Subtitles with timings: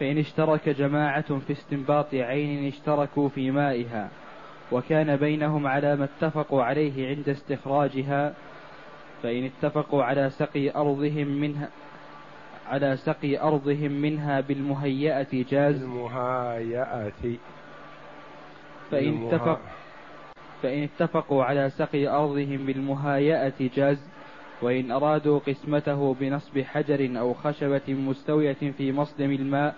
[0.00, 4.08] فإن اشترك جماعة في استنباط عين اشتركوا في مائها
[4.72, 8.34] وكان بينهم على ما اتفقوا عليه عند استخراجها
[9.22, 11.68] فإن اتفقوا على سقي أرضهم منها
[12.66, 15.82] على سقي أرضهم منها بالمهيئة جاز.
[15.82, 17.12] المهيئة
[18.90, 19.60] فإن اتفق
[20.62, 24.13] فإن اتفقوا على سقي أرضهم بالمهيئة جاز.
[24.62, 29.74] وإن أرادوا قسمته بنصب حجر أو خشبة مستوية في مصدم الماء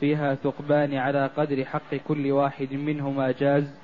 [0.00, 3.74] فيها ثقبان على قدر حق كل واحد منهما جاز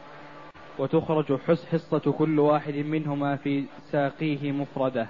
[0.78, 1.38] وتخرج
[1.72, 5.06] حصة كل واحد منهما في ساقيه مفردة.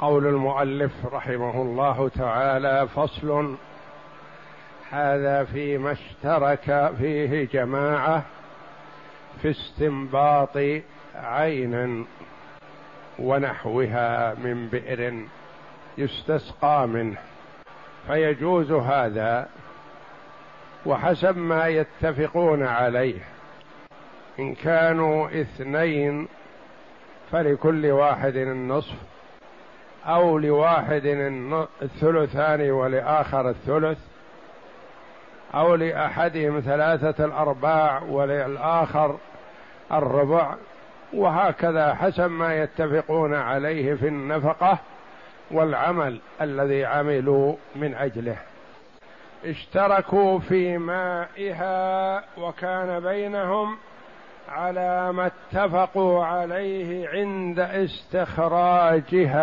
[0.00, 3.56] قول المؤلف رحمه الله تعالى فصل
[4.90, 8.22] هذا فيما اشترك فيه جماعة
[9.42, 10.82] في استنباط
[11.14, 12.06] عين.
[13.20, 15.24] ونحوها من بئر
[15.98, 17.16] يستسقى منه.
[18.06, 19.48] فيجوز هذا
[20.86, 23.18] وحسب ما يتفقون عليه.
[24.38, 26.28] إن كانوا اثنين
[27.32, 28.94] فلكل واحد النصف
[30.06, 31.02] أو لواحد
[31.82, 33.98] الثلثان ولآخر الثلث
[35.54, 39.16] أو لأحدهم ثلاثة الأرباع وللآخر
[39.92, 40.54] الربع.
[41.12, 44.78] وهكذا حسب ما يتفقون عليه في النفقة
[45.50, 48.36] والعمل الذي عملوا من أجله.
[49.44, 53.76] اشتركوا في مائها وكان بينهم
[54.48, 57.60] على ما اتفقوا عليه عند
[58.80, 59.38] استخراجها.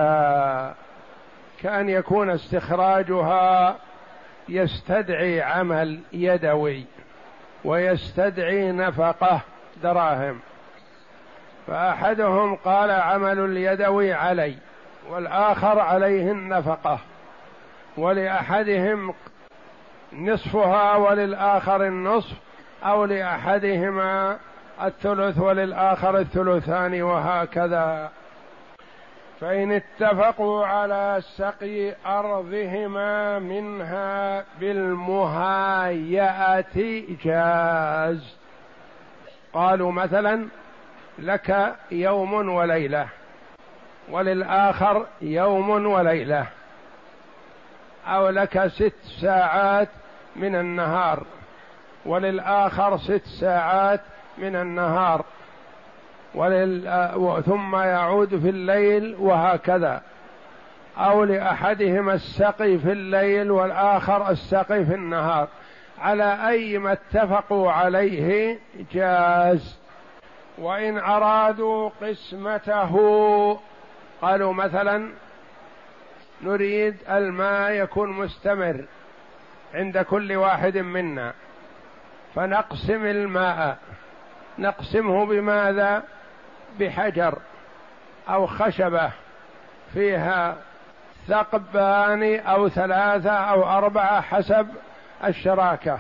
[1.62, 3.76] كأن يكون استخراجها
[4.50, 6.86] يستدعي عمل يدوي
[7.66, 9.42] ويستدعي نفقة
[9.84, 10.40] دراهم.
[11.68, 14.56] فأحدهم قال عمل اليدوي علي
[15.10, 17.00] والآخر عليه النفقة
[17.98, 19.14] ولأحدهم
[20.14, 22.36] نصفها وللآخر النصف
[22.84, 24.38] أو لأحدهما
[24.84, 28.12] الثلث وللآخر الثلثان وهكذا.
[29.42, 36.24] فإن اتفقوا على سقي أرضهما منها بالمهايئة
[37.24, 38.38] جاز.
[39.54, 40.48] قالوا مثلا
[41.20, 43.08] لك يوم وليلة
[44.10, 46.46] وللآخر يوم وليلة.
[48.08, 49.90] أو لك ست ساعات
[50.36, 51.24] من النهار
[52.06, 54.02] وللآخر ست ساعات
[54.38, 55.26] من النهار.
[56.36, 57.44] ولل...
[57.46, 60.02] ثم يعود في الليل وهكذا.
[60.98, 65.48] أو لأحدهما السقي في الليل والآخر السقي في النهار.
[66.00, 68.60] على أي ما اتفقوا عليه
[68.92, 69.87] جاز.
[70.58, 72.94] وإن أرادوا قسمته
[74.22, 75.10] قالوا مثلا
[76.42, 78.86] نريد الماء يكون مستمر
[79.74, 81.34] عند كل واحد منا
[82.36, 83.78] فنقسم الماء.
[84.60, 86.04] نقسمه بماذا؟
[86.80, 87.38] بحجر
[88.30, 89.12] أو خشبة
[89.94, 90.56] فيها
[91.28, 94.68] ثقبان أو ثلاثة أو أربعة حسب
[95.26, 96.00] الشراكة.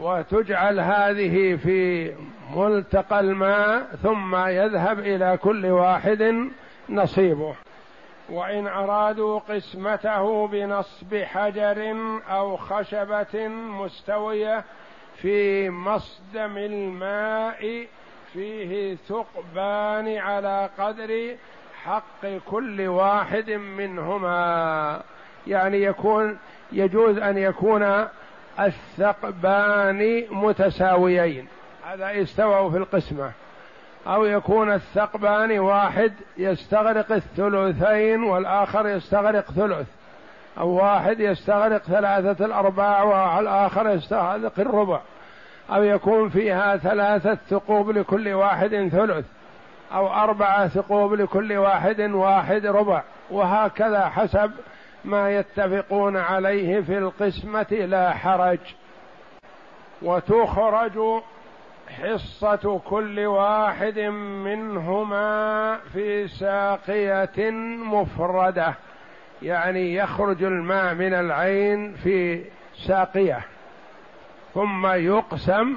[0.00, 2.12] وتجعل هذه في
[2.54, 6.50] ملتقى الماء ثم يذهب إلى كل واحد
[6.88, 7.54] نصيبه.
[8.28, 11.96] وإن أرادوا قسمته بنصب حجر
[12.30, 14.64] أو خشبة مستوية
[15.16, 17.86] في مصدم الماء
[18.32, 21.36] فيه ثقبان على قدر
[21.84, 25.02] حق كل واحد منهما.
[25.46, 26.38] يعني يكون
[26.72, 28.06] يجوز أن يكون
[28.60, 31.46] الثقبان متساويين.
[31.86, 33.30] هذا استووا في القسمة.
[34.06, 39.86] أو يكون الثقبان واحد يستغرق الثلثين والآخر يستغرق ثلث.
[40.58, 45.00] أو واحد يستغرق ثلاثة الأرباع والآخر يستغرق الربع.
[45.70, 49.26] أو يكون فيها ثلاثة ثقوب لكل واحد ثلث.
[49.92, 53.02] أو أربعة ثقوب لكل واحد واحد ربع.
[53.30, 54.50] وهكذا حسب
[55.04, 58.58] ما يتفقون عليه في القسمة لا حرج.
[60.02, 61.22] وتخرج
[61.88, 63.98] حصة كل واحد
[64.44, 68.74] منهما في ساقية مفردة.
[69.42, 72.44] يعني يخرج الماء من العين في
[72.86, 73.40] ساقية.
[74.54, 75.76] ثم يقسم.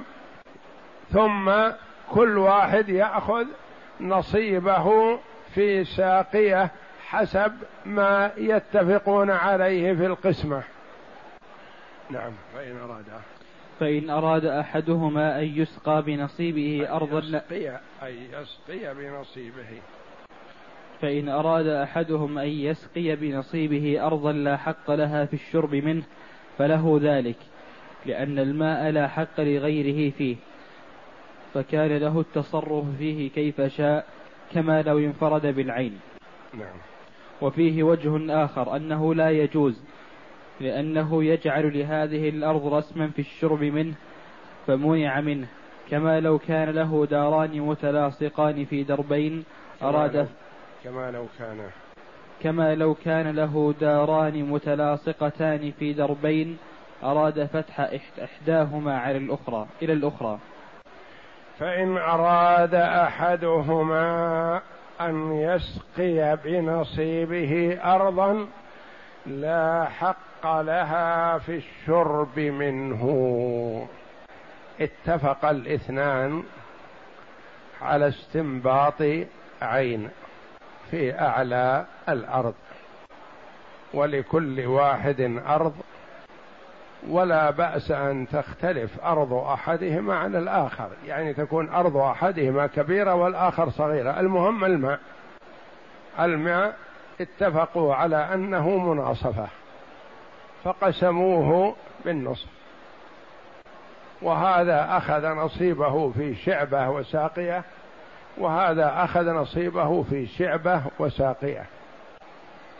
[1.11, 1.51] ثم
[2.11, 3.45] كل واحد يأخذ
[4.01, 5.17] نصيبه
[5.53, 6.71] في ساقية.
[7.09, 7.51] حسب
[7.85, 10.63] ما يتفقون عليه في القسمة.
[12.09, 13.05] نعم فإن اراد
[13.79, 19.81] فإن أراد أحدهما أن يسقى بنصيبه أرضا يسقي أي يسقي بنصيبه.
[21.01, 26.03] فإن أراد أحدهم أن يسقي بنصيبه أرضا لا حق لها في الشرب منه
[26.57, 27.37] فله ذلك
[28.05, 30.35] لأن الماء لا حق لغيره فيه
[31.53, 34.05] فكان له التصرف فيه كيف شاء
[34.53, 35.99] كما لو انفرد بالعين.
[36.53, 36.77] نعم.
[37.41, 39.81] وفيه وجه آخر أنه لا يجوز
[40.61, 43.93] لأنه يجعل لهذه الأرض رسما في الشرب منه
[44.67, 45.47] فمنع منه.
[45.89, 49.45] كما لو كان له داران متلاصقان في دربين
[49.83, 50.27] أراد
[50.83, 51.69] كما لو كان
[52.41, 56.57] كما لو كان له داران متلاصقتان في دربين
[57.03, 57.89] أراد فتح
[58.23, 60.39] إحداهما على الأخرى إلى الأخرى.
[61.59, 64.61] فإن أراد أحدهما
[65.01, 68.47] أن يسقي بنصيبه أرضا
[69.25, 73.87] لا حق لها في الشرب منه.
[74.81, 76.43] اتفق الاثنان
[77.81, 79.01] على استنباط
[79.61, 80.09] عين
[80.91, 82.53] في أعلى الأرض
[83.93, 85.73] ولكل واحد أرض
[87.09, 90.89] ولا بأس أن تختلف أرض أحدهما عن الآخر.
[91.05, 94.19] يعني تكون أرض أحدهما كبيرة والآخر صغيرة.
[94.19, 94.99] المهم الماء.
[96.19, 96.75] الماء
[97.21, 99.47] اتفقوا على أنه مناصفة.
[100.63, 101.75] فقسموه
[102.05, 102.47] بالنصف.
[104.21, 107.63] وهذا أخذ نصيبه في شعبة وساقية.
[108.37, 111.65] وهذا أخذ نصيبه في شعبة وساقية.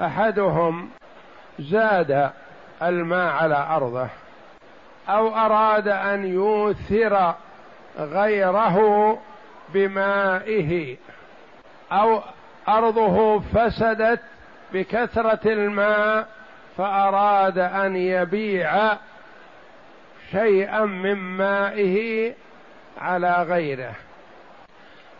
[0.02, 0.90] أحدهم
[1.60, 2.32] زاد
[2.82, 4.08] الماء على أرضه
[5.10, 7.34] أو أراد أن يوثر
[8.00, 9.18] غيره
[9.74, 10.98] بمائه
[11.92, 12.22] أو
[12.68, 14.20] أرضه فسدت
[14.74, 16.28] بكثرة الماء
[16.78, 18.98] فأراد أن يبيع
[20.32, 22.34] شيئا من مائه
[22.98, 23.94] على غيره.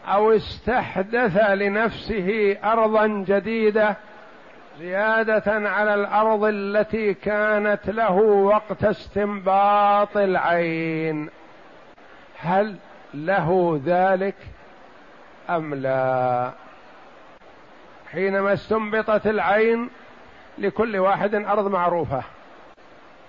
[0.08, 3.98] أو استحدث لنفسه ارضا جديدة
[4.80, 11.30] زيادة على الأرض التي كانت له وقت استنباط العين.
[12.40, 12.76] هل
[13.14, 14.36] له ذلك
[15.50, 16.52] أم لا؟
[18.12, 19.90] حينما استنبطت العين
[20.58, 22.24] لكل واحد أرض معروفة.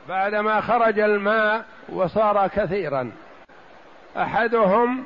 [0.08, 3.12] بعدما خرج الماء وصار كثيرا
[4.17, 5.05] أحدهم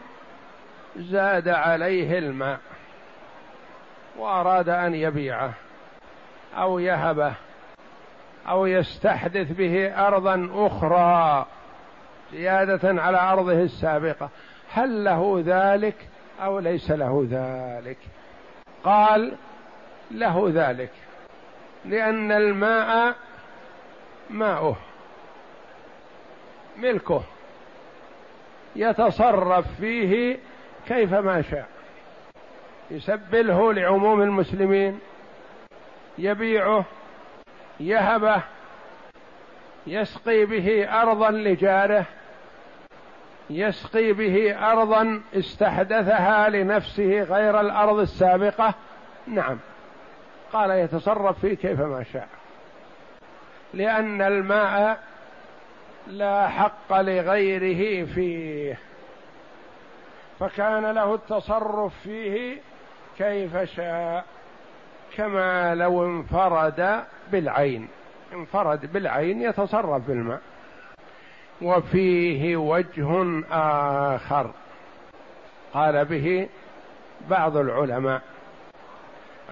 [0.97, 2.59] زاد عليه الماء
[4.17, 5.53] وأراد أن يبيعه.
[6.57, 7.35] أو يهبه
[8.49, 11.47] أو يستحدث به أرضا أخرى
[12.33, 14.29] زيادة على أرضه السابقة.
[14.73, 15.97] هل له ذلك
[16.43, 17.99] أو ليس له ذلك؟
[18.85, 19.33] قال
[20.11, 20.91] له ذلك
[21.85, 23.15] لأن الماء
[24.31, 24.77] ماؤه
[26.77, 27.23] ملكه
[28.77, 30.39] يتصرف فيه
[30.89, 31.69] كيفما شاء
[32.91, 35.01] يسبله لعموم المسلمين.
[36.19, 36.85] يبيعه
[37.81, 38.43] يهبه
[39.87, 42.07] يسقي به أرضا لجاره
[43.51, 48.75] يسقي به أرضا استحدثها لنفسه غير الأرض السابقة.
[49.27, 49.59] نعم.
[50.53, 52.29] قال يتصرف فيه كيفما شاء.
[53.75, 54.99] لأن الماء
[56.07, 58.79] لا حق لغيره فيه.
[60.41, 62.61] فكان له التصرف فيه
[63.19, 64.25] كيف شاء.
[65.17, 67.89] كما لو انفرد بالعين.
[68.33, 70.41] انفرد بالعين يتصرف بالماء
[71.63, 74.51] وفيه وجه آخر.
[75.75, 76.49] قال به
[77.31, 78.23] بعض العلماء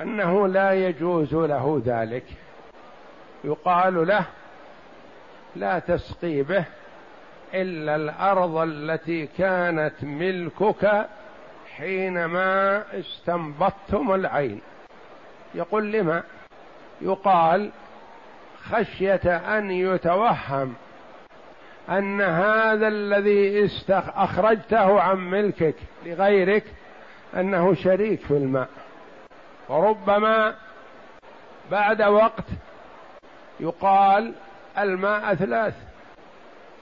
[0.02, 2.24] أنه لا يجوز له ذلك.
[3.44, 4.24] يقال له
[5.56, 6.64] لا تسقي به
[7.54, 11.06] إلا الأرض التي كانت ملكك
[11.76, 14.60] حينما استنبطتم العين.
[15.54, 16.22] يقول لما؟
[17.00, 17.70] يقال
[18.64, 20.74] خشية أن يتوهم
[21.88, 25.74] أن هذا الذي أخرجته عن ملكك
[26.06, 26.64] لغيرك
[27.36, 28.68] أنه شريك في الماء.
[29.68, 30.54] وربما
[31.70, 32.44] بعد وقت
[33.60, 34.34] يقال
[34.78, 35.74] الماء ثلاث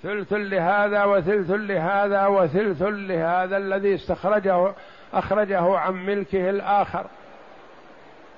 [0.02, 4.74] ثلث لهذا وثلث لهذا وثلث لهذا الذي استخرجه
[5.14, 7.06] أخرجه عن ملكه الآخر.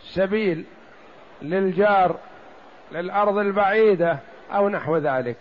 [0.02, 0.64] سبيل
[1.42, 2.16] للجار
[2.92, 4.18] للأرض البعيدة
[4.52, 5.36] أو نحو ذلك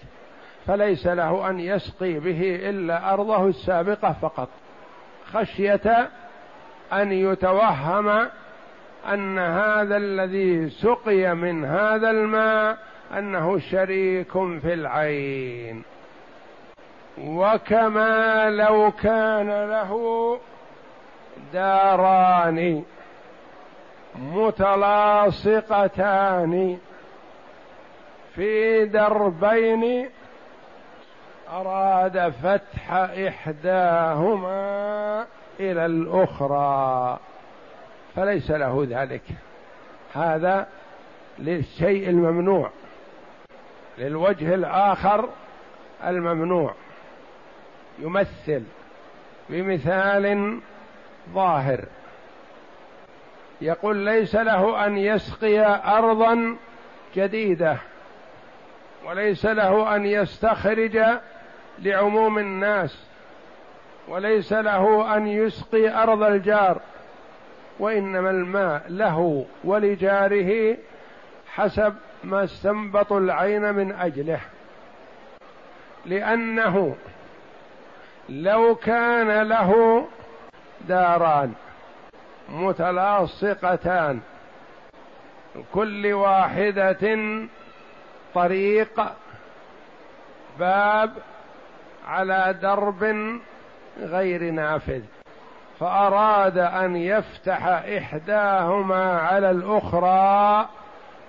[0.68, 4.50] فليس له أن يسقي به إلا أرضه السابقة فقط.
[5.34, 6.10] خشية
[6.94, 8.28] أن يتوهم
[9.14, 12.78] أن هذا الذي سقي من هذا الماء
[13.18, 15.84] أنه شريك في العين.
[17.18, 20.40] وكما لو كان له
[21.54, 22.84] داران
[25.36, 26.78] متلاصقتان
[28.36, 30.10] في دربين
[31.50, 32.92] أراد فتح
[33.28, 34.62] إحداهما
[35.60, 37.20] إلى الأخرى
[38.16, 39.24] فليس له ذلك.
[40.14, 40.68] هذا
[41.40, 42.70] للشيء الممنوع
[43.98, 45.30] للوجه الآخر
[46.06, 46.74] الممنوع.
[48.00, 48.64] يمثل
[49.50, 50.60] بمثال
[51.34, 51.86] ظاهر.
[53.62, 55.60] يقول ليس له أن يسقي
[55.98, 56.58] ارضا
[57.16, 57.78] جديدة
[59.06, 61.00] وليس له أن يستخرج
[61.80, 63.06] لعموم الناس
[64.08, 66.82] وليس له أن يسقي أرض الجار
[67.80, 70.78] وإنما الماء له ولجاره
[71.54, 74.40] حسب ما استنبط العين من أجله.
[76.06, 76.96] لأنه
[78.30, 80.06] لو كان له
[80.88, 81.54] داران
[82.52, 84.20] متلاصقتان.
[85.74, 87.18] كل واحدة
[88.34, 89.02] طريق
[90.60, 91.14] باب
[92.08, 93.40] على درب
[94.00, 95.02] غير نافذ.
[95.80, 100.70] فأراد أن يفتح إحداهما على الأخرى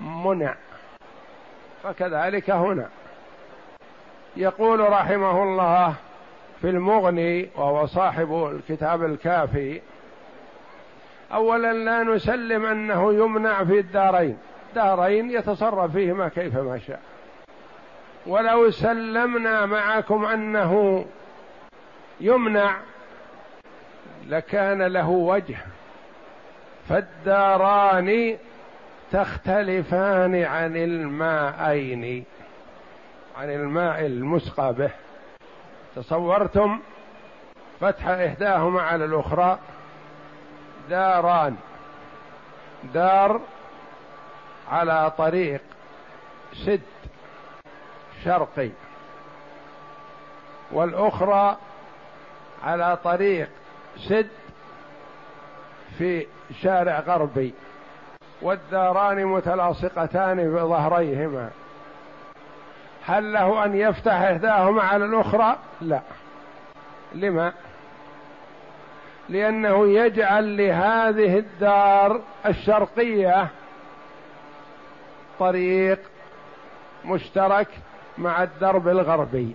[0.01, 0.55] منع.
[1.83, 2.89] فكذلك هنا.
[4.37, 5.95] يقول رحمه الله
[6.61, 9.81] في المغني وهو صاحب الكتاب الكافي
[11.33, 14.39] اولا لا نسلم أنه يمنع في الدارين.
[14.75, 17.01] دارين يتصرف فيهما كيفما شاء.
[18.27, 21.05] ولو سلمنا معكم أنه
[22.21, 22.77] يمنع
[24.29, 25.57] لكان له وجه.
[26.89, 28.37] فالداران
[29.13, 32.25] تختلفان عن الماءين
[33.39, 34.91] عن الماء المسقى به.
[35.97, 36.81] تصورتم؟
[37.81, 39.59] فتح إحداهما على الأخرى.
[40.89, 41.57] داران.
[42.95, 43.41] دار
[44.71, 45.61] على طريق
[46.67, 46.81] سد
[48.25, 48.71] شرقي
[50.73, 51.57] والأخرى
[52.65, 53.49] على طريق
[54.09, 54.29] سد
[55.99, 56.27] في
[56.63, 57.55] شارع غربي
[58.43, 61.51] والداران متلاصقتان بظهريهما.
[63.07, 66.01] هل له أن يفتح إحداهما على الأخرى؟ لا.
[67.15, 67.53] لما؟
[69.33, 73.49] لأنه يجعل لهذه الدار الشرقية
[75.39, 75.99] طريق
[77.05, 77.69] مشترك
[78.19, 79.55] مع الدرب الغربي.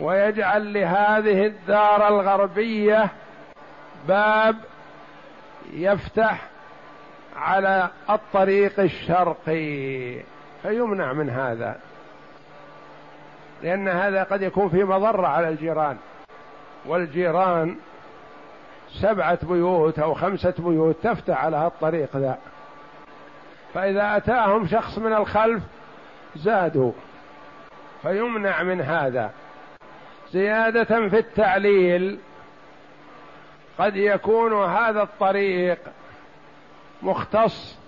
[0.00, 3.08] ويجعل لهذه الدار الغربية
[4.08, 4.56] باب
[5.72, 6.42] يفتح
[7.36, 10.20] على الطريق الشرقي.
[10.62, 11.76] فيمنع من هذا.
[13.62, 15.96] لأن هذا قد يكون في مضرة على الجيران.
[16.86, 17.76] والجيران
[19.00, 22.38] سبعة بيوت أو خمسة بيوت تفتح على الطريق ذا.
[23.74, 25.62] فإذا أتاهم شخص من الخلف
[26.36, 26.92] زادوا
[28.02, 29.30] فيمنع من هذا.
[30.32, 32.18] زيادة في التعليل
[33.78, 35.78] قد يكون هذا الطريق
[37.02, 37.78] مختص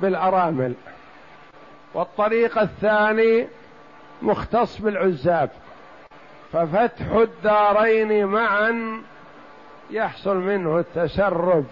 [0.00, 0.74] بالأرامل
[1.94, 3.48] والطريق الثاني
[4.22, 5.50] مختص بالعزاب.
[6.52, 9.02] ففتح الدارين معا
[9.90, 11.64] يحصل منه التسرب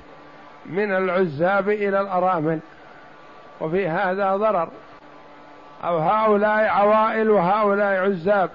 [0.66, 2.60] من العزاب إلى الأرامل
[3.60, 4.68] وفي هذا ضرر.
[5.84, 8.50] أو هؤلاء عوائل وهؤلاء عزاب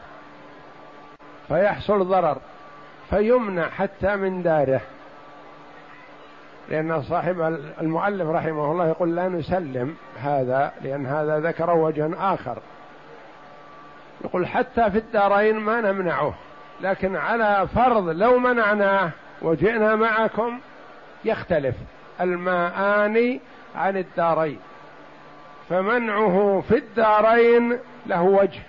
[1.48, 2.38] فيحصل ضرر
[3.10, 4.82] فيمنع حتى من داره.
[6.70, 7.42] لأن صاحب
[7.82, 12.58] المؤلف رحمه الله يقول لا نسلم هذا لأن هذا ذكر وجها آخر.
[14.24, 16.34] يقول حتى في الدارين ما نمنعه
[16.82, 19.12] لكن على فرض لو منعناه
[19.42, 20.60] وجئنا معكم
[21.26, 21.76] يختلف
[22.22, 23.40] الماءان
[23.76, 24.60] عن الدارين
[25.70, 28.62] فمنعه في الدارين له وجه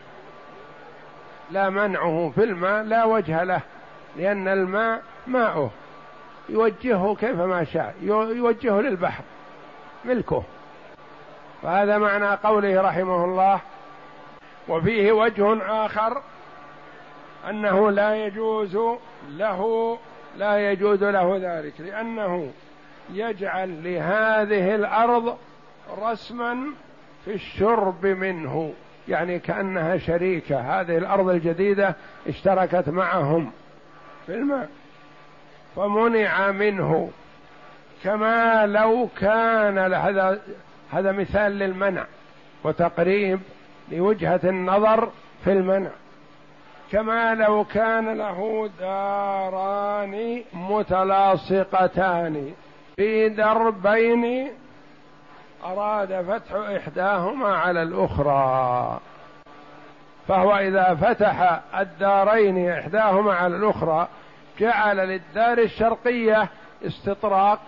[1.51, 3.61] لا منعه في الماء لا وجه له
[4.17, 5.71] لأن الماء ماؤه
[6.49, 9.25] يوجهه كيفما شاء يوجهه للبحر
[10.05, 10.43] ملكه.
[11.63, 13.61] وهذا معنى قوله رحمه الله
[14.69, 16.23] وفيه وجه آخر
[17.51, 18.79] أنه لا يجوز
[19.29, 19.99] له
[20.39, 22.51] لا يجوز له ذلك لأنه
[23.13, 25.37] يجعل لهذه الأرض
[26.03, 26.67] رسما
[27.25, 28.73] في الشرب منه
[29.09, 30.81] يعني كأنها شريكة.
[30.81, 31.95] هذه الأرض الجديدة
[32.27, 33.53] اشتركت معهم
[34.27, 34.69] في الماء
[35.77, 37.11] فمنع منه.
[38.05, 40.41] كما لو كان هذا
[40.93, 42.05] هذا مثال للمنع
[42.65, 43.41] وتقريب
[43.93, 45.11] لوجهة النظر
[45.45, 45.91] في المنع.
[46.93, 52.53] كما لو كان له داران متلاصقتان
[52.97, 54.51] في دربين
[55.65, 59.01] أراد فتح إحداهما على الأخرى.
[60.29, 64.09] فهو إذا فتح الدارين إحداهما على الأخرى
[64.59, 66.49] جعل للدار الشرقية
[66.87, 67.59] استطراق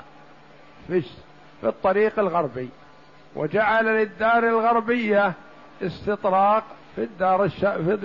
[0.88, 1.02] في
[1.64, 2.70] الطريق الغربي
[3.36, 5.32] وجعل للدار الغربية
[5.82, 6.64] استطراق
[6.98, 7.60] في الدار الش...
[7.64, 7.98] في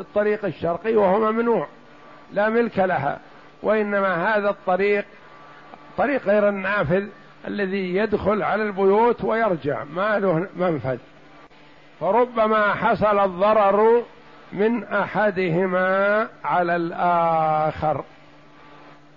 [0.00, 1.66] الطريق الشرقي وهو ممنوع
[2.32, 3.18] لا ملك لها
[3.62, 5.04] وإنما هذا الطريق
[5.96, 7.06] طريق غير النافذ
[7.46, 10.98] الذي يدخل على البيوت ويرجع ما له منفذ.
[12.00, 14.02] فربما حصل الضرر
[14.52, 18.04] من أحدهما على الآخر.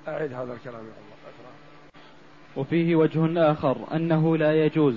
[0.07, 1.01] اعد هذا الكلام يا الله.
[2.55, 4.95] وفيه وجه آخر أنه لا يجوز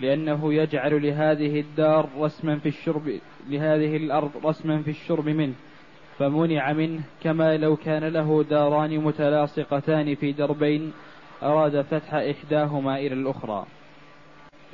[0.00, 3.12] لأنه يجعل لهذه الدار رسما في الشرب
[3.48, 5.54] لهذه الأرض رسما في الشرب منه
[6.18, 10.92] فمنع منه كما لو كان له داران متلاصقتان في دربين
[11.42, 13.66] أراد فتح إحداهما إلى الأخرى.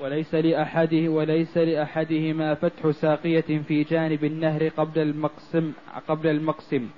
[0.00, 5.72] وليس لأحده وليس لأحدهما فتح ساقية في جانب النهر قبل المقسم
[6.08, 6.88] قبل المقسم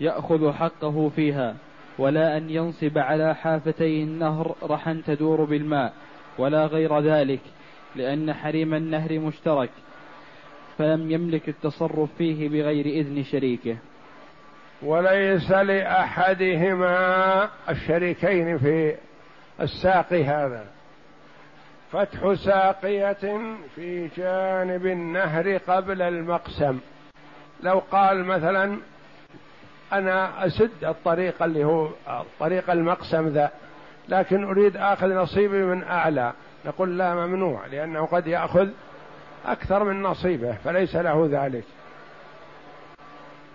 [0.00, 1.56] يأخذ حقه فيها
[1.98, 5.92] ولا أن ينصب على حافتي النهر رحا تدور بالماء.
[6.38, 7.40] ولا غير ذلك
[7.96, 9.70] لأن حريم النهر مشترك
[10.78, 13.76] فلم يملك التصرف فيه بغير إذن شريكه.
[14.82, 18.94] وليس لأحدهما الشريكين في
[19.60, 20.66] الساقي هذا.
[21.92, 23.40] فتح ساقية
[23.74, 26.78] في جانب النهر قبل المقسم.
[27.62, 28.76] لو قال مثلا
[29.92, 31.88] أنا أسد الطريق اللي هو
[32.40, 33.50] طريق المقسم ذا.
[34.08, 36.32] لكن أريد آخذ نصيبي من أعلى.
[36.64, 38.68] نقول لا ممنوع لأنه قد يأخذ
[39.46, 41.64] أكثر من نصيبه فليس له ذلك.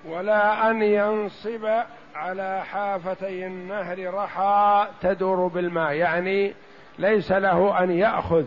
[0.06, 1.70] ولا أن ينصب
[2.16, 5.92] على حافتي النهر رحى تدور بالماء.
[5.92, 6.54] يعني
[7.00, 8.44] ليس له أن يأخذ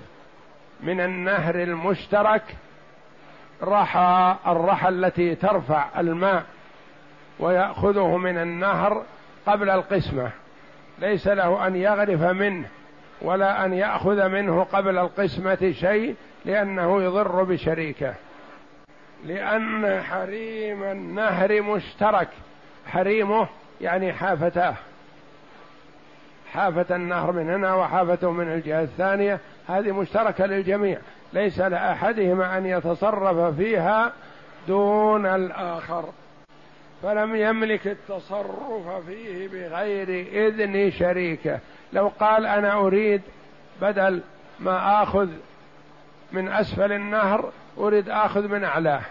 [0.80, 2.56] من النهر المشترك
[3.62, 6.44] رحى الرحى التي ترفع الماء
[7.38, 9.02] ويأخذه من النهر
[9.46, 10.30] قبل القسمة.
[11.00, 12.68] ليس له أن يغرف منه
[13.22, 18.14] ولا أن يأخذ منه قبل القسمة شيء لأنه يضر بشريكه.
[19.24, 22.28] لأن حريم النهر مشترك.
[22.86, 23.48] حريمه
[23.80, 24.74] يعني حافتاه.
[26.52, 29.38] حافة النهر من هنا وحافته من الجهة الثانية.
[29.68, 30.98] هذه مشتركة للجميع.
[31.32, 34.12] ليس لأحدهما أن يتصرف فيها
[34.68, 36.04] دون الآخر.
[37.02, 40.08] فلم يملك التصرف فيه بغير
[40.48, 41.58] إذن شريكه.
[41.92, 43.22] لو قال أنا أريد
[43.82, 44.22] بدل
[44.60, 45.28] ما آخذ
[46.32, 49.02] من أسفل النهر أريد آخذ من أعلاه.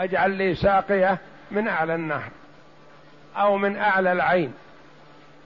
[0.00, 1.18] أجعل لي ساقية
[1.50, 2.30] من أعلى النهر
[3.36, 4.52] أو من أعلى العين.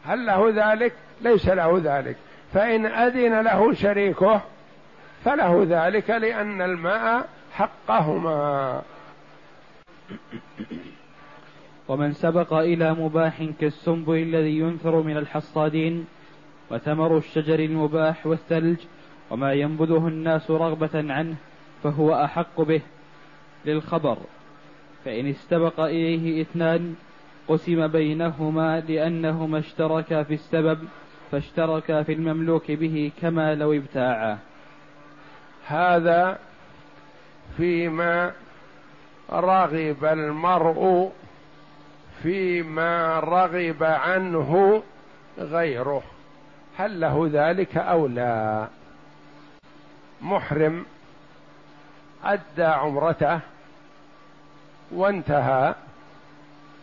[0.07, 2.17] هل له ذلك؟ ليس له ذلك.
[2.55, 4.41] فإن أذن له شريكه
[5.25, 8.83] فله ذلك لأن الماء حقهما.
[11.88, 16.07] ومن سبق إلى مباح كالسنبل الذي ينثر من الحصادين
[16.70, 18.77] وثمر الشجر المباح والثلج
[19.31, 21.35] وما ينبذه الناس رغبة عنه
[21.83, 22.81] فهو أحق به
[23.64, 24.18] للخبر.
[25.05, 26.94] فإن استبق إليه إثنان
[27.49, 30.79] قسم بينهما لأنهما اشتركا في السبب
[31.31, 34.38] فاشتركا في المملوك به كما لو ابتاعا.
[35.66, 36.38] هذا
[37.57, 38.33] فيما
[39.33, 41.12] رغب المرء
[42.22, 44.83] فيما رغب عنه
[45.38, 46.03] غيره.
[46.79, 48.66] هل له ذلك أو لا؟
[50.22, 50.87] محرم.
[52.24, 53.40] أدى عمرته
[54.92, 55.74] وانتهى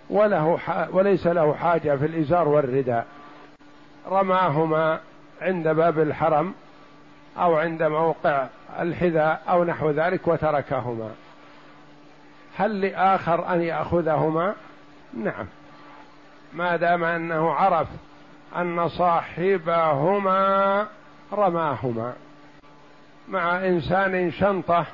[0.10, 0.60] وله
[0.92, 3.08] وليس له حاجة في الإزار والرداء.
[4.08, 5.00] رماهما
[5.42, 6.54] عند باب الحرم
[7.38, 8.48] أو عند موقع
[8.80, 11.12] الحذاء أو نحو ذلك وتركهما.
[12.58, 14.56] هل لآخر أن يأخذهما؟
[15.14, 15.46] نعم.
[16.54, 17.88] ما دام أنه عرف
[18.56, 20.88] أن صاحبهما
[21.34, 22.14] رماهما.
[23.28, 24.86] مع إنسان شنطة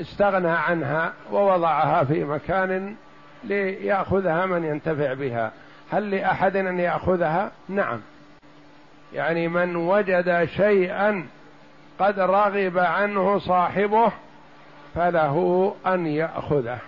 [0.00, 2.94] استغنى عنها ووضعها في مكان
[3.44, 5.52] ليأخذها من ينتفع بها.
[5.90, 8.00] هل لأحد أن يأخذها؟ نعم.
[9.12, 11.26] يعني من وجد شيئا
[11.98, 14.12] قد رغب عنه صاحبه
[14.94, 16.78] فله أن يأخذه.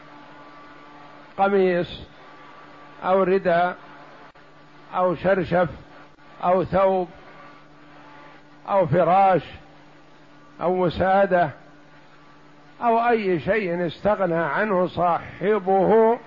[1.39, 2.03] قميص
[3.05, 3.77] أو رداء
[4.95, 5.69] أو شرشف
[6.45, 7.09] أو ثوب
[8.69, 9.43] أو فراش
[10.61, 11.51] أو وساده
[12.83, 16.19] أو أي شيء استغنى عنه صاحبه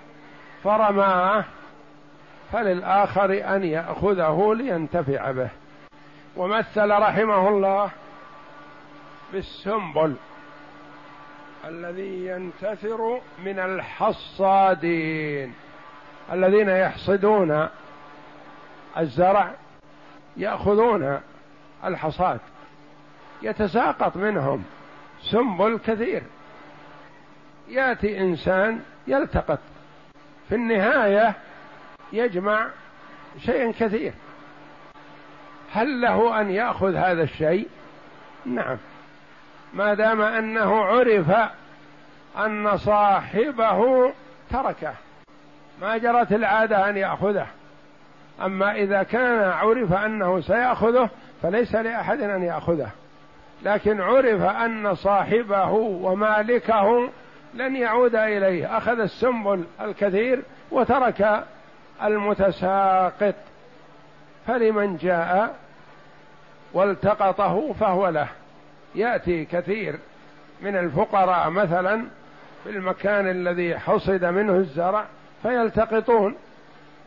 [0.64, 1.44] فرماه
[2.52, 5.50] فللآخر أن يأخذه لينتفع به.
[6.38, 7.90] ومثل رحمه الله
[9.34, 10.16] بالسنبل.
[11.66, 15.54] الذي ينتثر من الحصادين
[16.32, 17.68] الذين يحصدون
[18.98, 19.52] الزرع
[20.38, 21.20] يأخذون
[21.86, 22.40] الحصاد
[23.42, 24.64] يتساقط منهم
[25.22, 26.24] سنبل كثير.
[27.70, 29.60] يأتي إنسان يلتقط
[30.50, 31.34] في النهاية
[32.14, 32.68] يجمع
[33.46, 34.14] شيئا كثير.
[35.72, 37.68] هل له أن يأخذ هذا الشيء؟
[38.46, 38.78] نعم.
[39.76, 41.32] ما دام أنه عرف
[42.38, 44.12] أن صاحبه
[44.52, 44.94] تركه
[45.82, 47.48] ما جرت العادة أن يأخذه.
[48.42, 51.10] أما إذا كان عرف أنه سيأخذه
[51.42, 52.90] فليس لأحد أن يأخذه.
[53.64, 57.10] لكن عرف أن صاحبه ومالكه
[57.54, 58.78] لن يعود إليه.
[58.78, 61.44] أخذ السنبل الكثير وترك
[62.04, 63.36] المتساقط.
[64.48, 65.56] فلمن جاء
[66.74, 68.28] والتقطه فهو له.
[68.96, 70.00] يأتي كثير
[70.62, 72.06] من الفقراء مثلا
[72.64, 75.06] في المكان الذي حصد منه الزرع
[75.44, 76.36] فيلتقطون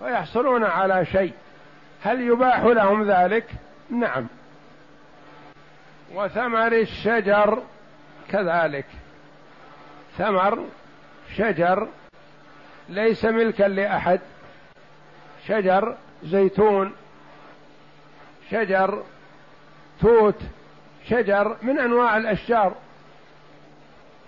[0.01, 1.33] ويحصلون على شيء.
[2.03, 3.45] هل يباح لهم ذلك؟
[3.91, 4.27] نعم.
[6.15, 7.63] وثمر الشجر
[8.31, 8.87] كذلك.
[10.19, 10.65] ثمر
[11.37, 11.89] شجر
[12.89, 14.21] ليس ملكا لأحد.
[15.47, 16.93] شجر زيتون.
[18.51, 19.03] شجر
[20.01, 20.43] توت.
[21.09, 22.75] شجر من أنواع الأشجار.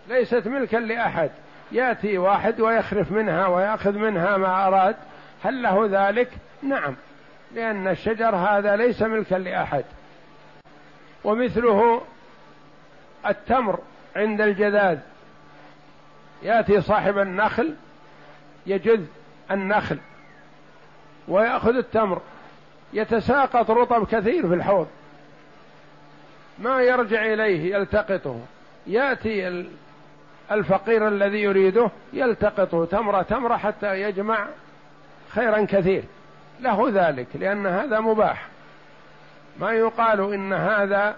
[0.08, 1.30] ليست ملكا لأحد.
[1.72, 4.96] يأتي واحد ويخرف منها ويأخذ منها ما أراد.
[5.44, 6.30] هل له ذلك؟
[6.62, 6.96] نعم.
[7.54, 9.84] لأن الشجر هذا ليس ملكا لأحد.
[11.24, 12.02] ومثله
[13.26, 13.78] التمر
[14.16, 14.98] عند الجذاذ
[16.42, 17.74] يأتي صاحب النخل
[18.66, 19.04] يجذ
[19.50, 19.98] النخل
[21.28, 22.20] ويأخذ التمر.
[22.92, 24.88] يتساقط رطب كثير في الحوض.
[26.60, 28.40] ما يرجع إليه يلتقطه.
[28.86, 29.66] يأتي
[30.52, 34.46] الفقير الذي يريده يلتقطه تمرة تمرة حتى يجمع
[35.28, 36.04] خيرا كثير.
[36.60, 38.46] له ذلك لأن هذا مباح.
[39.58, 41.16] ما يقال إن هذا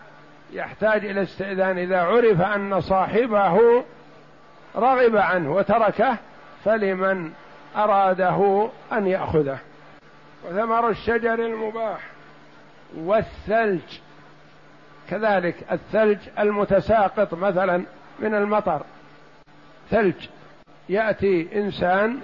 [0.52, 1.78] يحتاج إلى استئذان.
[1.78, 3.84] إذا عرف أن صاحبه
[4.76, 6.16] رغب عنه وتركه
[6.64, 7.32] فلمن
[7.76, 9.58] أراده أن يأخذه.
[10.44, 12.00] وثمر الشجر المباح
[12.96, 14.00] والثلج.
[15.12, 17.84] كذلك الثلج المتساقط مثلا
[18.18, 18.82] من المطر.
[19.90, 20.28] ثلج
[20.88, 22.20] يأتي إنسان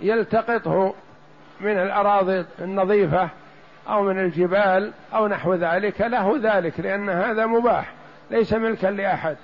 [0.00, 0.94] يلتقطه
[1.60, 3.28] من الأراضي النظيفة
[3.88, 7.92] أو من الجبال أو نحو ذلك له ذلك لأن هذا مباح
[8.30, 9.36] ليس ملكا لأحد.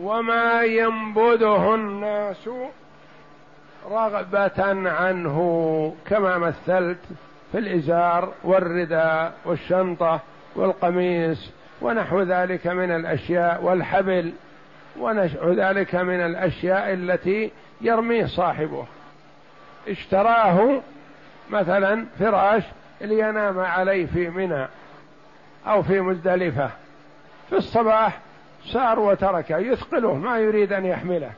[0.00, 2.48] وما ينبذه الناس
[3.90, 6.98] رغبة عنه كما مثلت
[7.52, 10.20] في الإزار والرداء والشنطة
[10.56, 14.32] والقميص ونحو ذلك من الأشياء والحبل
[14.98, 18.86] ونحو ذلك من الأشياء التي يرميه صاحبه.
[19.88, 20.80] اشتراه
[21.50, 22.62] مثلا فراش
[23.00, 24.66] لينام عليه في منى
[25.66, 26.70] أو في مزدلفة.
[27.50, 28.18] في الصباح
[28.72, 31.30] سار وتركه يثقله ما يريد أن يحمله.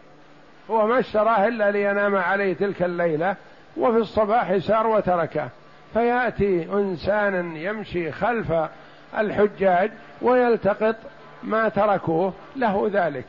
[0.70, 3.36] هو ما اشتراه إلا لينام عليه تلك الليلة
[3.76, 5.48] وفي الصباح سار وتركه.
[5.94, 8.52] فيأتي إنسان يمشي خلف
[9.18, 9.90] الحجاج
[10.22, 10.96] ويلتقط
[11.42, 13.24] ما تركوه له ذلك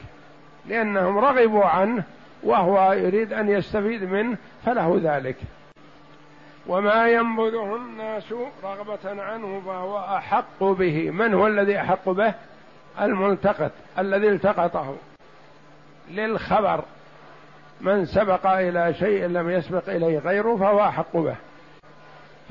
[0.65, 2.03] لأنهم رغبوا عنه
[2.43, 5.35] وهو يريد أن يستفيد منه فله ذلك.
[6.67, 11.11] وما ينبذه الناس رغبة عنه فهو أحق به.
[11.11, 12.33] من هو الذي أحق به؟
[13.01, 14.95] الملتقط الذي التقطه
[16.11, 16.83] للخبر.
[17.81, 21.35] من سبق إلى شيء لم يسبق إليه غيره فهو أحق به.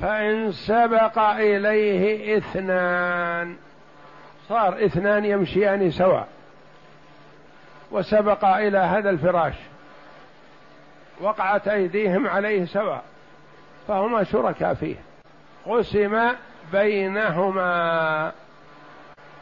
[0.01, 3.55] فإن سبق إليه إثنان
[4.49, 6.23] صار إثنان يمشيان سوا
[7.91, 9.53] وسبق إلى هذا الفراش
[11.21, 12.97] وقعت أيديهم عليه سوا
[13.87, 14.95] فهما شركاء فيه
[15.65, 16.31] قسم
[16.71, 18.31] بينهما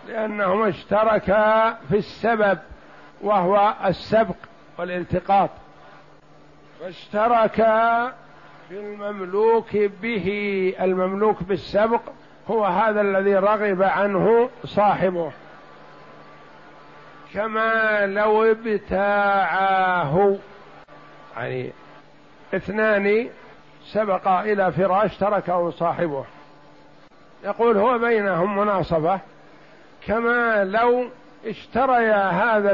[0.07, 2.59] لأنهما اشتركا في السبب
[3.21, 4.35] وهو السبق
[4.77, 5.49] والالتقاط
[6.79, 8.13] فاشتركا
[8.69, 12.01] في المملوك به المملوك بالسبق
[12.47, 15.31] هو هذا الذي رغب عنه صاحبه.
[17.33, 20.37] كما لو ابتاعاه.
[21.37, 21.71] يعني
[22.53, 23.29] اثنان
[23.85, 26.25] سبقا إلى فراش تركه صاحبه.
[27.43, 29.19] يقول هو بينهم مناصفة
[30.07, 31.05] كما لو
[31.45, 32.71] اشتريا هذا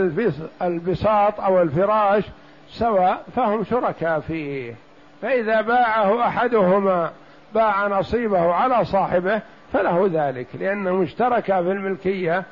[0.61, 2.23] البساط أو الفراش
[2.69, 4.75] سواء فهم شركاء فيه.
[5.21, 7.11] فإذا باعه أحدهما
[7.53, 9.41] باع نصيبه على صاحبه
[9.73, 12.43] فله ذلك لأنهم اشتركا في الملكية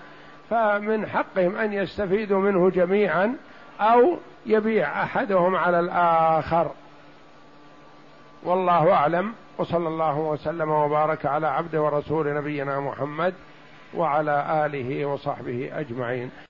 [0.49, 3.35] فمن حقهم أن يستفيدوا منه جميعا
[3.79, 6.71] أو يبيع أحدهم على الآخر.
[8.43, 13.33] والله أعلم وصلى الله وسلم وبارك على عبد ورسول نبينا محمد
[13.95, 16.48] وعلى آله وصحبه أجمعين.